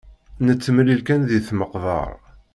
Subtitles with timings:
[0.45, 2.11] Nettemlil kan di tmeqbar.